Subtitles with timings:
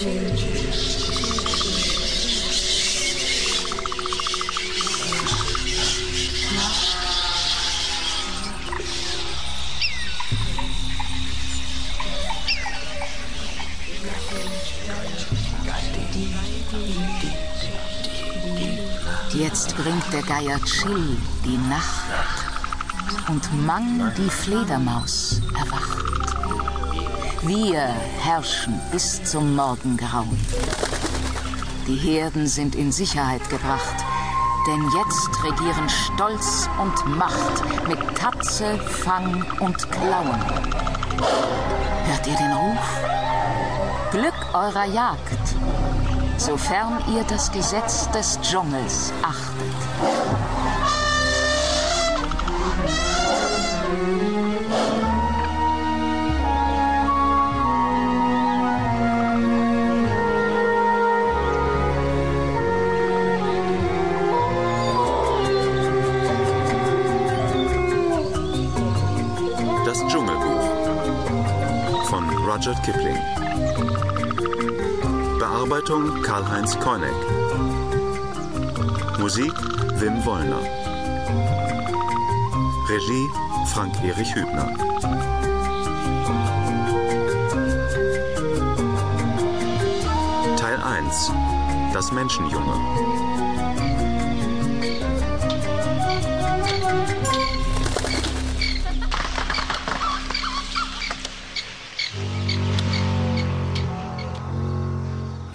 [0.00, 0.16] Jetzt
[19.76, 22.04] bringt der Geier Chill die Nacht
[23.28, 25.99] und Mang die Fledermaus erwacht.
[27.42, 27.80] Wir
[28.22, 30.38] herrschen bis zum Morgengrauen.
[31.86, 33.96] Die Herden sind in Sicherheit gebracht,
[34.66, 40.38] denn jetzt regieren Stolz und Macht mit Tatze, Fang und Klauen.
[42.04, 43.00] Hört ihr den Ruf?
[44.10, 45.54] Glück eurer Jagd,
[46.36, 50.69] sofern ihr das Gesetz des Dschungels achtet.
[70.00, 70.64] Das Dschungelbuch
[72.06, 73.18] von Rudyard Kipling.
[75.38, 77.10] Bearbeitung Karl-Heinz Koenig.
[79.18, 79.52] Musik
[80.00, 80.62] Wim Wollner.
[82.88, 83.28] Regie
[83.66, 84.72] Frank-Erich Hübner.
[90.56, 91.32] Teil 1
[91.92, 93.49] Das Menschenjunge.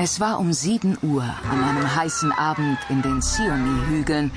[0.05, 4.29] Es war um sieben Uhr an einem heißen Abend in den Sioni-Hügeln,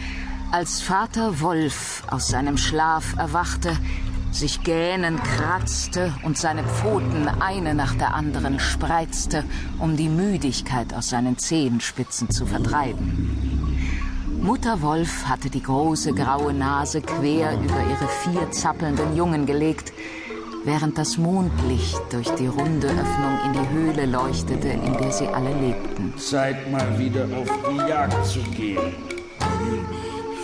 [0.50, 3.76] als Vater Wolf aus seinem Schlaf erwachte,
[4.32, 9.44] sich gähnend kratzte und seine Pfoten eine nach der anderen spreizte,
[9.78, 13.68] um die Müdigkeit aus seinen Zehenspitzen zu vertreiben.
[14.40, 19.92] Mutter Wolf hatte die große graue Nase quer über ihre vier zappelnden Jungen gelegt,
[20.64, 25.54] während das Mondlicht durch die runde Öffnung in die Höhle leuchtete, in der sie alle
[25.54, 26.14] lebten.
[26.16, 28.94] Zeit mal wieder auf die Jagd zu gehen.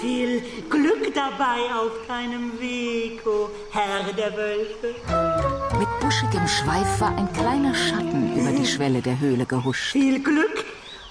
[0.01, 4.95] Viel Glück dabei auf deinem Weg, o Herr der Wölfe.
[5.79, 9.93] Mit buschigem Schweif war ein kleiner Schatten über die Schwelle der Höhle gehuscht.
[9.93, 10.65] Viel Glück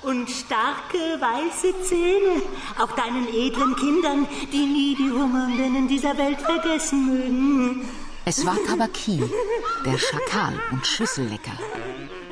[0.04, 2.42] und starke weiße Zähne
[2.78, 7.86] auf deinen edlen Kindern, die nie die Hungernden in dieser Welt vergessen mögen.
[8.26, 9.22] Es war Tabaki,
[9.86, 11.58] der Schakal und Schüssellecker.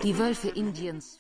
[0.04, 1.10] Die Wölfe Indiens